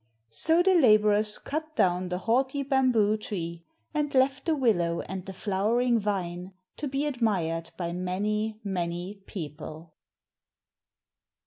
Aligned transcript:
So 0.31 0.63
the 0.63 0.73
labourers 0.73 1.37
cut 1.37 1.75
down 1.75 2.09
the 2.09 2.17
haughty 2.17 2.63
bamboo 2.63 3.17
tree, 3.17 3.63
and 3.93 4.11
left 4.15 4.47
the 4.47 4.55
willow 4.55 5.01
and 5.01 5.23
the 5.27 5.31
flowering 5.31 5.99
vine 5.99 6.53
to 6.77 6.87
be 6.87 7.05
admired 7.05 7.69
by 7.77 7.93
many, 7.93 8.59
many 8.63 9.21
people. 9.27 9.93